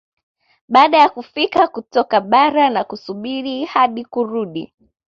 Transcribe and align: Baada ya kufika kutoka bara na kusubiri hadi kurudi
Baada 0.69 0.97
ya 0.97 1.09
kufika 1.09 1.67
kutoka 1.67 2.21
bara 2.21 2.69
na 2.69 2.83
kusubiri 2.83 3.65
hadi 3.65 4.05
kurudi 4.05 4.73